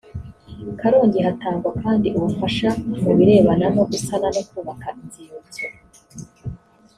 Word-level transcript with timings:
karongi 0.79 1.19
hatangwa 1.25 1.69
kandi 1.83 2.07
ubufasha 2.17 2.69
mu 3.05 3.11
birebana 3.17 3.67
no 3.75 3.83
gusana 3.91 4.27
no 4.35 4.41
kubaka 4.49 4.87
inzibutso 5.01 5.65